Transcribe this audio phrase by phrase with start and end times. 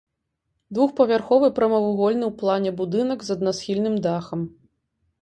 [0.77, 4.39] Двухпавярховы прамавугольны ў плане будынак з аднасхільным дахам.